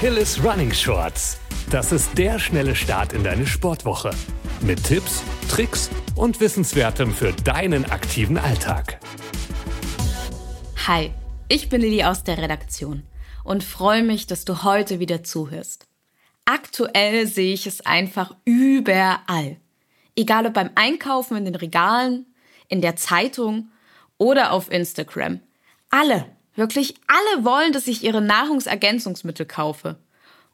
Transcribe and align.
Achilles 0.00 0.42
Running 0.42 0.72
Shorts. 0.72 1.38
Das 1.68 1.92
ist 1.92 2.16
der 2.16 2.38
schnelle 2.38 2.74
Start 2.74 3.12
in 3.12 3.22
deine 3.22 3.46
Sportwoche. 3.46 4.12
Mit 4.62 4.82
Tipps, 4.82 5.22
Tricks 5.50 5.90
und 6.16 6.40
Wissenswertem 6.40 7.12
für 7.12 7.34
deinen 7.44 7.84
aktiven 7.84 8.38
Alltag. 8.38 8.98
Hi, 10.86 11.10
ich 11.48 11.68
bin 11.68 11.82
Lilly 11.82 12.02
aus 12.02 12.24
der 12.24 12.38
Redaktion 12.38 13.02
und 13.44 13.62
freue 13.62 14.02
mich, 14.02 14.26
dass 14.26 14.46
du 14.46 14.62
heute 14.62 15.00
wieder 15.00 15.22
zuhörst. 15.22 15.86
Aktuell 16.46 17.26
sehe 17.26 17.52
ich 17.52 17.66
es 17.66 17.84
einfach 17.84 18.34
überall. 18.46 19.58
Egal 20.16 20.46
ob 20.46 20.54
beim 20.54 20.70
Einkaufen 20.76 21.36
in 21.36 21.44
den 21.44 21.56
Regalen, 21.56 22.24
in 22.68 22.80
der 22.80 22.96
Zeitung 22.96 23.68
oder 24.16 24.52
auf 24.52 24.72
Instagram. 24.72 25.40
Alle 25.90 26.24
Wirklich 26.60 26.94
alle 27.06 27.46
wollen, 27.46 27.72
dass 27.72 27.86
ich 27.86 28.04
ihre 28.04 28.20
Nahrungsergänzungsmittel 28.20 29.46
kaufe. 29.46 29.96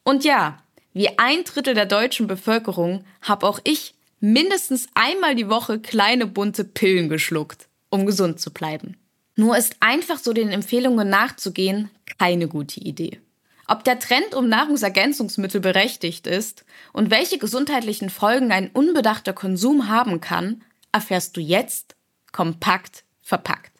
Und 0.04 0.22
ja, 0.22 0.62
wie 0.92 1.18
ein 1.18 1.42
Drittel 1.42 1.74
der 1.74 1.86
deutschen 1.86 2.28
Bevölkerung 2.28 3.04
habe 3.22 3.44
auch 3.44 3.58
ich 3.64 3.94
mindestens 4.20 4.86
einmal 4.94 5.34
die 5.34 5.48
Woche 5.48 5.80
kleine 5.80 6.28
bunte 6.28 6.62
Pillen 6.62 7.08
geschluckt, 7.08 7.66
um 7.90 8.06
gesund 8.06 8.38
zu 8.38 8.52
bleiben. 8.52 8.96
Nur 9.34 9.56
ist 9.56 9.74
einfach 9.80 10.20
so 10.20 10.32
den 10.32 10.50
Empfehlungen 10.50 11.10
nachzugehen 11.10 11.90
keine 12.20 12.46
gute 12.46 12.78
Idee. 12.78 13.20
Ob 13.66 13.82
der 13.82 13.98
Trend 13.98 14.32
um 14.36 14.48
Nahrungsergänzungsmittel 14.48 15.60
berechtigt 15.60 16.28
ist 16.28 16.64
und 16.92 17.10
welche 17.10 17.38
gesundheitlichen 17.38 18.10
Folgen 18.10 18.52
ein 18.52 18.70
unbedachter 18.70 19.32
Konsum 19.32 19.88
haben 19.88 20.20
kann, 20.20 20.62
erfährst 20.92 21.36
du 21.36 21.40
jetzt 21.40 21.96
kompakt 22.30 23.02
verpackt. 23.22 23.75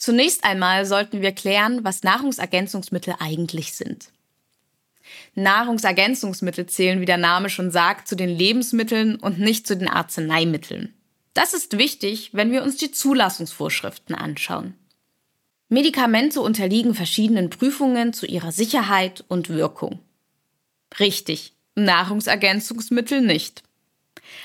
Zunächst 0.00 0.44
einmal 0.44 0.86
sollten 0.86 1.20
wir 1.20 1.32
klären, 1.32 1.84
was 1.84 2.02
Nahrungsergänzungsmittel 2.02 3.16
eigentlich 3.18 3.74
sind. 3.74 4.08
Nahrungsergänzungsmittel 5.34 6.64
zählen, 6.64 7.02
wie 7.02 7.04
der 7.04 7.18
Name 7.18 7.50
schon 7.50 7.70
sagt, 7.70 8.08
zu 8.08 8.16
den 8.16 8.30
Lebensmitteln 8.30 9.16
und 9.16 9.38
nicht 9.38 9.66
zu 9.66 9.76
den 9.76 9.88
Arzneimitteln. 9.88 10.94
Das 11.34 11.52
ist 11.52 11.76
wichtig, 11.76 12.30
wenn 12.32 12.50
wir 12.50 12.62
uns 12.62 12.78
die 12.78 12.90
Zulassungsvorschriften 12.90 14.14
anschauen. 14.14 14.74
Medikamente 15.68 16.40
unterliegen 16.40 16.94
verschiedenen 16.94 17.50
Prüfungen 17.50 18.14
zu 18.14 18.24
ihrer 18.24 18.52
Sicherheit 18.52 19.22
und 19.28 19.50
Wirkung. 19.50 19.98
Richtig, 20.98 21.52
Nahrungsergänzungsmittel 21.74 23.20
nicht. 23.20 23.64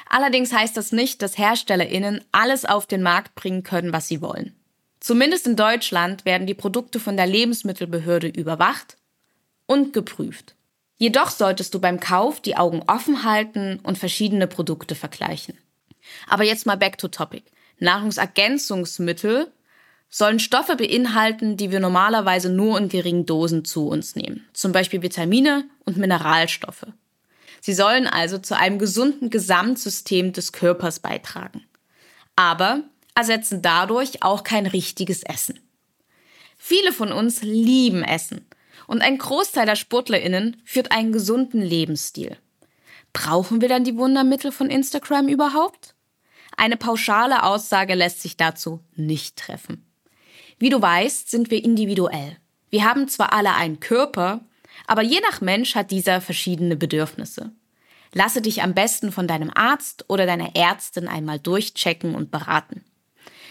Allerdings 0.10 0.52
heißt 0.52 0.76
das 0.76 0.92
nicht, 0.92 1.22
dass 1.22 1.38
Herstellerinnen 1.38 2.26
alles 2.34 2.66
auf 2.66 2.88
den 2.88 3.02
Markt 3.02 3.36
bringen 3.36 3.64
können, 3.64 3.94
was 3.94 4.10
sie 4.10 4.22
wollen. 4.22 4.54
Zumindest 5.06 5.46
in 5.46 5.56
Deutschland 5.56 6.26
werden 6.26 6.48
die 6.48 6.56
Produkte 6.56 7.00
von 7.00 7.16
der 7.16 7.28
Lebensmittelbehörde 7.28 8.28
überwacht 8.28 8.98
und 9.68 9.94
geprüft. 9.94 10.56
Jedoch 10.98 11.30
solltest 11.30 11.76
du 11.76 11.80
beim 11.80 12.00
Kauf 12.00 12.42
die 12.42 12.58
Augen 12.58 12.82
offen 12.88 13.24
halten 13.24 13.80
und 13.84 14.00
verschiedene 14.00 14.48
Produkte 14.48 14.96
vergleichen. 14.96 15.60
Aber 16.28 16.44
jetzt 16.44 16.66
mal 16.66 16.76
back 16.76 16.98
to 16.98 17.08
topic. 17.08 17.44
Nahrungsergänzungsmittel 17.78 19.52
sollen 20.10 20.40
Stoffe 20.40 20.76
beinhalten, 20.76 21.56
die 21.56 21.70
wir 21.70 21.80
normalerweise 21.80 22.50
nur 22.50 22.76
in 22.80 22.90
geringen 22.90 23.28
Dosen 23.28 23.64
zu 23.64 23.88
uns 23.88 24.16
nehmen, 24.16 24.48
zum 24.54 24.72
Beispiel 24.72 25.04
Vitamine 25.04 25.70
und 25.86 25.98
Mineralstoffe. 25.98 26.88
Sie 27.62 27.76
sollen 27.76 28.08
also 28.08 28.40
zu 28.40 28.58
einem 28.58 28.80
gesunden 28.80 29.30
Gesamtsystem 29.30 30.34
des 30.34 30.52
Körpers 30.52 31.00
beitragen. 31.00 31.64
Aber 32.36 32.82
ersetzen 33.16 33.62
dadurch 33.62 34.22
auch 34.22 34.44
kein 34.44 34.68
richtiges 34.68 35.24
Essen. 35.24 35.60
Viele 36.58 36.92
von 36.92 37.12
uns 37.12 37.42
lieben 37.42 38.04
Essen 38.04 38.46
und 38.88 39.02
ein 39.02 39.18
Großteil 39.18 39.66
der 39.66 39.76
Sportlerinnen 39.76 40.62
führt 40.64 40.92
einen 40.92 41.12
gesunden 41.12 41.62
Lebensstil. 41.62 42.38
Brauchen 43.14 43.62
wir 43.62 43.70
dann 43.70 43.84
die 43.84 43.98
Wundermittel 43.98 44.52
von 44.52 44.70
Instagram 44.70 45.28
überhaupt? 45.28 45.96
Eine 46.58 46.78
pauschale 46.78 47.44
Aussage 47.44 47.96
lässt 47.96 48.22
sich 48.22 48.38
dazu 48.38 48.82
nicht 48.96 49.38
treffen. 49.38 49.86
Wie 50.58 50.70
du 50.70 50.82
weißt, 50.82 51.30
sind 51.30 51.52
wir 51.52 51.64
individuell. 51.64 52.38
Wir 52.70 52.86
haben 52.86 53.08
zwar 53.08 53.34
alle 53.34 53.54
einen 53.56 53.80
Körper, 53.80 54.42
aber 54.88 55.02
je 55.02 55.20
nach 55.30 55.42
Mensch 55.42 55.76
hat 55.76 55.92
dieser 55.92 56.22
verschiedene 56.22 56.76
Bedürfnisse. 56.76 57.52
Lasse 58.14 58.42
dich 58.42 58.62
am 58.62 58.74
besten 58.74 59.12
von 59.12 59.28
deinem 59.28 59.52
Arzt 59.54 60.06
oder 60.08 60.26
deiner 60.26 60.56
Ärztin 60.56 61.08
einmal 61.08 61.40
durchchecken 61.40 62.16
und 62.16 62.32
beraten. 62.32 62.84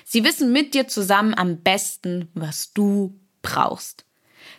Sie 0.04 0.22
wissen 0.22 0.52
mit 0.52 0.74
dir 0.74 0.86
zusammen 0.86 1.34
am 1.34 1.62
besten, 1.62 2.28
was 2.34 2.72
du 2.72 3.18
brauchst. 3.42 4.04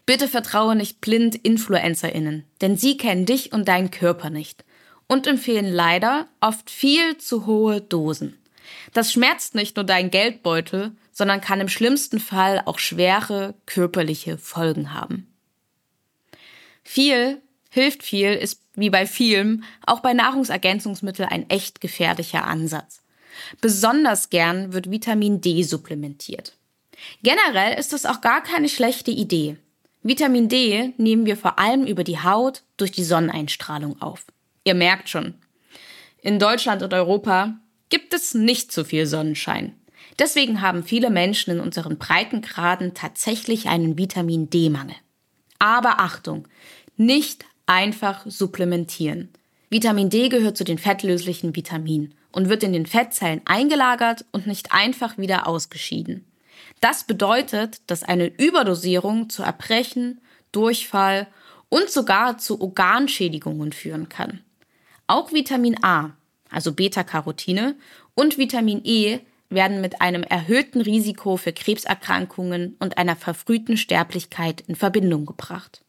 Bitte 0.06 0.28
vertraue 0.28 0.75
nicht 0.75 1.01
blind 1.01 1.35
InfluencerInnen, 1.35 2.44
denn 2.61 2.78
sie 2.78 2.97
kennen 2.97 3.25
dich 3.25 3.53
und 3.53 3.67
deinen 3.67 3.91
Körper 3.91 4.29
nicht 4.29 4.66
und 5.07 5.28
empfehlen 5.28 5.72
leider 5.72 6.28
oft 6.41 6.69
viel 6.69 7.17
zu 7.17 7.45
hohe 7.45 7.81
Dosen. 7.81 8.38
Das 8.94 9.11
schmerzt 9.11 9.55
nicht 9.55 9.75
nur 9.75 9.85
deinen 9.85 10.09
Geldbeutel, 10.09 10.91
sondern 11.11 11.41
kann 11.41 11.61
im 11.61 11.69
schlimmsten 11.69 12.19
Fall 12.19 12.61
auch 12.66 12.79
schwere 12.79 13.53
körperliche 13.66 14.38
Folgen 14.38 14.94
haben. 14.94 15.31
Viel 16.84 17.41
hilft 17.69 18.03
viel 18.03 18.34
ist 18.34 18.61
wie 18.73 18.89
bei 18.89 19.05
vielem 19.05 19.63
auch 19.85 20.01
bei 20.01 20.13
Nahrungsergänzungsmitteln 20.13 21.29
ein 21.29 21.50
echt 21.50 21.81
gefährlicher 21.81 22.45
Ansatz. 22.45 23.01
Besonders 23.62 24.29
gern 24.29 24.73
wird 24.73 24.91
Vitamin 24.91 25.41
D 25.41 25.63
supplementiert. 25.63 26.53
Generell 27.23 27.78
ist 27.78 27.94
das 27.94 28.06
auch 28.06 28.22
gar 28.22 28.41
keine 28.41 28.69
schlechte 28.69 29.12
Idee. 29.12 29.57
Vitamin 30.03 30.50
D 30.50 30.94
nehmen 30.97 31.25
wir 31.25 31.35
vor 31.35 31.59
allem 31.59 31.85
über 31.85 32.03
die 32.03 32.19
Haut 32.19 32.63
durch 32.78 32.91
die 32.91 33.03
Sonneneinstrahlung 33.03 34.01
auf. 34.01 34.25
Ihr 34.63 34.75
merkt 34.75 35.09
schon, 35.09 35.35
in 36.22 36.40
Deutschland 36.40 36.81
und 36.84 36.94
Europa 36.94 37.56
gibt 37.90 38.13
es 38.13 38.34
nicht 38.34 38.72
so 38.72 38.84
viel 38.84 39.06
Sonnenschein. 39.06 39.75
Deswegen 40.17 40.62
haben 40.62 40.84
viele 40.84 41.09
Menschen 41.09 41.52
in 41.52 41.59
unseren 41.59 41.97
Breitengraden 41.97 42.94
tatsächlich 42.94 43.67
einen 43.67 43.97
Vitamin 43.97 44.50
D-Mangel. 44.50 44.96
Aber 45.59 46.00
Achtung, 46.00 46.47
nicht 46.97 47.46
einfach 47.66 48.25
supplementieren. 48.25 49.29
Vitamin 49.69 50.09
D 50.09 50.29
gehört 50.29 50.57
zu 50.57 50.63
den 50.63 50.78
fettlöslichen 50.78 51.56
Vitaminen 51.56 52.13
und 52.35 52.50
wird 52.50 52.63
in 52.63 52.73
den 52.73 52.85
Fettzellen 52.85 53.41
eingelagert 53.46 54.25
und 54.34 54.46
nicht 54.46 54.73
einfach 54.73 55.18
wieder 55.18 55.47
ausgeschieden. 55.47 56.25
Das 56.81 57.06
bedeutet, 57.06 57.79
dass 57.88 58.03
eine 58.03 58.28
Überdosierung 58.28 59.29
zu 59.29 59.41
Erbrechen, 59.41 60.19
Durchfall 60.51 61.28
und 61.69 61.90
sogar 61.90 62.38
zu 62.38 62.59
Organschädigungen 62.59 63.72
führen 63.72 64.09
kann. 64.09 64.41
Auch 65.07 65.31
Vitamin 65.31 65.81
A, 65.81 66.12
also 66.50 66.73
Beta-Carotine, 66.73 67.75
und 68.16 68.38
Vitamin 68.38 68.81
E 68.84 69.19
werden 69.50 69.79
mit 69.79 70.02
einem 70.02 70.23
erhöhten 70.23 70.81
Risiko 70.81 71.38
für 71.38 71.53
Krebserkrankungen 71.53 72.75
und 72.79 72.97
einer 72.97 73.16
verfrühten 73.16 73.78
Sterblichkeit 73.78 74.62
in 74.67 74.75
Verbindung 74.75 75.25
gebracht. 75.25 75.84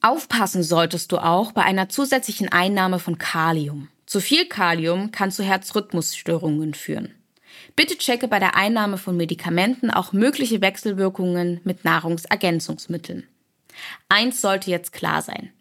Aufpassen 0.00 0.62
solltest 0.62 1.12
du 1.12 1.18
auch 1.18 1.52
bei 1.52 1.62
einer 1.62 1.90
zusätzlichen 1.90 2.48
Einnahme 2.50 2.98
von 2.98 3.18
Kalium. 3.18 3.88
Zu 4.10 4.20
viel 4.20 4.46
Kalium 4.46 5.12
kann 5.12 5.30
zu 5.30 5.44
Herzrhythmusstörungen 5.44 6.74
führen. 6.74 7.14
Bitte 7.76 7.96
checke 7.96 8.26
bei 8.26 8.40
der 8.40 8.56
Einnahme 8.56 8.98
von 8.98 9.16
Medikamenten 9.16 9.88
auch 9.88 10.12
mögliche 10.12 10.60
Wechselwirkungen 10.60 11.60
mit 11.62 11.84
Nahrungsergänzungsmitteln. 11.84 13.28
Eins 14.08 14.40
sollte 14.40 14.68
jetzt 14.68 14.92
klar 14.92 15.22
sein. 15.22 15.52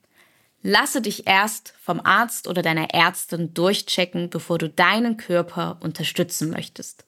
Lasse 0.64 1.04
dich 1.04 1.28
erst 1.28 1.76
vom 1.80 2.00
Arzt 2.04 2.48
oder 2.48 2.64
deiner 2.64 2.90
Ärztin 2.92 3.54
durchchecken, 3.54 4.32
bevor 4.32 4.58
du 4.58 4.68
deinen 4.68 5.18
Körper 5.18 5.78
unterstützen 5.82 6.50
möchtest. 6.50 7.06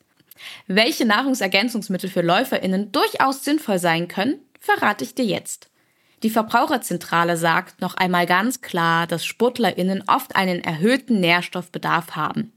Welche 0.68 1.06
Nahrungsergänzungsmittel 1.06 2.12
für 2.12 2.22
Läuferinnen 2.22 2.92
durchaus 2.92 3.44
sinnvoll 3.44 3.80
sein 3.80 4.08
können, 4.08 4.38
verrate 4.60 5.04
ich 5.04 5.16
dir 5.16 5.26
jetzt. 5.26 5.71
Die 6.24 6.30
Verbraucherzentrale 6.30 7.36
sagt 7.36 7.82
noch 7.82 7.96
einmal 7.96 8.26
ganz 8.26 8.62
klar, 8.62 9.08
dass 9.08 9.26
SportlerInnen 9.26 10.04
oft 10.08 10.36
einen 10.36 10.64
erhöhten 10.64 11.20
Nährstoffbedarf 11.20 12.16
haben. 12.16 12.54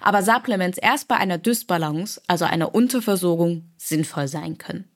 Aber 0.00 0.22
Supplements 0.22 0.78
erst 0.78 1.06
bei 1.06 1.16
einer 1.16 1.38
Dysbalance, 1.38 2.20
also 2.26 2.44
einer 2.44 2.74
Unterversorgung, 2.74 3.70
sinnvoll 3.76 4.26
sein 4.26 4.58
können. 4.58 4.88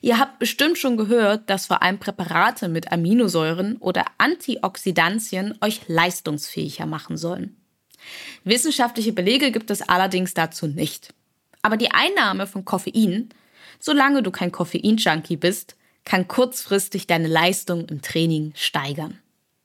Ihr 0.00 0.18
habt 0.18 0.38
bestimmt 0.38 0.78
schon 0.78 0.96
gehört, 0.96 1.50
dass 1.50 1.66
vor 1.66 1.82
allem 1.82 1.98
Präparate 1.98 2.68
mit 2.68 2.92
Aminosäuren 2.92 3.76
oder 3.76 4.06
Antioxidantien 4.16 5.58
euch 5.60 5.82
leistungsfähiger 5.86 6.86
machen 6.86 7.18
sollen. 7.18 7.56
Wissenschaftliche 8.44 9.12
Belege 9.12 9.50
gibt 9.50 9.70
es 9.70 9.82
allerdings 9.82 10.32
dazu 10.32 10.66
nicht. 10.66 11.12
Aber 11.60 11.76
die 11.76 11.90
Einnahme 11.90 12.46
von 12.46 12.64
Koffein, 12.64 13.28
solange 13.78 14.22
du 14.22 14.30
kein 14.30 14.52
Koffein-Junkie 14.52 15.36
bist, 15.36 15.76
kann 16.06 16.28
kurzfristig 16.28 17.06
deine 17.06 17.28
Leistung 17.28 17.86
im 17.88 18.00
Training 18.00 18.52
steigern. 18.54 19.18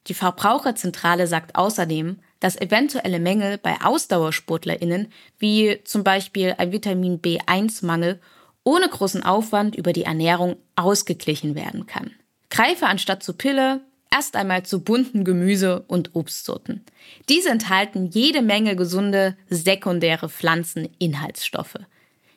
Die 0.07 0.13
Verbraucherzentrale 0.13 1.27
sagt 1.27 1.55
außerdem, 1.55 2.17
dass 2.39 2.59
eventuelle 2.59 3.19
Mängel 3.19 3.59
bei 3.59 3.79
Ausdauersportlerinnen, 3.81 5.07
wie 5.37 5.79
zum 5.85 6.03
Beispiel 6.03 6.55
ein 6.57 6.71
Vitamin 6.71 7.21
B1-Mangel, 7.21 8.19
ohne 8.63 8.89
großen 8.89 9.23
Aufwand 9.23 9.75
über 9.75 9.93
die 9.93 10.03
Ernährung 10.03 10.57
ausgeglichen 10.75 11.55
werden 11.55 11.85
kann. 11.85 12.11
Greife 12.49 12.87
anstatt 12.87 13.23
zur 13.23 13.37
Pille 13.37 13.81
erst 14.11 14.35
einmal 14.35 14.63
zu 14.63 14.83
bunten 14.83 15.23
Gemüse- 15.23 15.83
und 15.87 16.15
Obstsorten. 16.15 16.83
Diese 17.29 17.49
enthalten 17.49 18.07
jede 18.07 18.41
Menge 18.41 18.75
gesunde 18.75 19.37
sekundäre 19.49 20.27
Pflanzeninhaltsstoffe, 20.27 21.77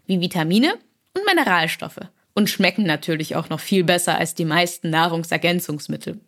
wie 0.07 0.21
Vitamine 0.21 0.75
und 1.15 1.25
Mineralstoffe 1.27 2.01
und 2.35 2.51
schmecken 2.51 2.85
natürlich 2.85 3.37
auch 3.37 3.49
noch 3.49 3.61
viel 3.61 3.85
besser 3.85 4.19
als 4.19 4.35
die 4.35 4.45
meisten 4.45 4.91
Nahrungsergänzungsmittel. 4.91 6.21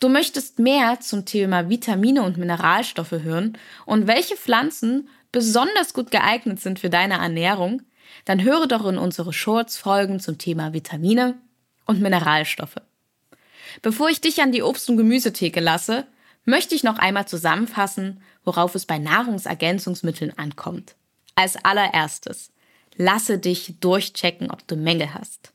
Du 0.00 0.08
möchtest 0.08 0.58
mehr 0.58 1.00
zum 1.00 1.24
Thema 1.24 1.68
Vitamine 1.68 2.22
und 2.22 2.36
Mineralstoffe 2.36 3.12
hören 3.12 3.58
und 3.86 4.06
welche 4.06 4.36
Pflanzen 4.36 5.08
besonders 5.32 5.94
gut 5.94 6.10
geeignet 6.10 6.60
sind 6.60 6.78
für 6.78 6.90
deine 6.90 7.14
Ernährung, 7.14 7.82
dann 8.24 8.42
höre 8.42 8.66
doch 8.66 8.86
in 8.86 8.98
unsere 8.98 9.32
Shorts-Folgen 9.32 10.20
zum 10.20 10.38
Thema 10.38 10.72
Vitamine 10.72 11.38
und 11.86 12.00
Mineralstoffe. 12.00 12.80
Bevor 13.80 14.10
ich 14.10 14.20
dich 14.20 14.42
an 14.42 14.52
die 14.52 14.62
Obst- 14.62 14.90
und 14.90 14.98
Gemüsetheke 14.98 15.60
lasse, 15.60 16.06
möchte 16.44 16.74
ich 16.74 16.84
noch 16.84 16.98
einmal 16.98 17.26
zusammenfassen, 17.26 18.22
worauf 18.44 18.74
es 18.74 18.84
bei 18.84 18.98
Nahrungsergänzungsmitteln 18.98 20.36
ankommt. 20.36 20.94
Als 21.34 21.56
allererstes, 21.64 22.52
lasse 22.96 23.38
dich 23.38 23.74
durchchecken, 23.80 24.50
ob 24.50 24.66
du 24.66 24.76
Mängel 24.76 25.14
hast. 25.14 25.52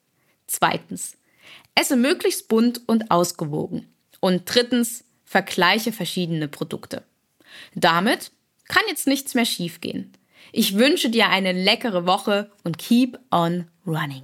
Zweitens, 0.48 1.18
esse 1.76 1.96
möglichst 1.96 2.48
bunt 2.48 2.82
und 2.88 3.12
ausgewogen. 3.12 3.88
Und 4.20 4.44
drittens, 4.46 5.04
vergleiche 5.26 5.92
verschiedene 5.92 6.48
Produkte. 6.48 7.04
Damit 7.76 8.32
kann 8.68 8.84
jetzt 8.90 9.08
nichts 9.08 9.36
mehr 9.36 9.46
schiefgehen. 9.46 10.14
Ich 10.52 10.76
wünsche 10.76 11.10
dir 11.10 11.30
eine 11.30 11.52
leckere 11.52 12.06
Woche 12.06 12.50
und 12.64 12.78
keep 12.78 13.20
on 13.32 13.68
running. 13.86 14.24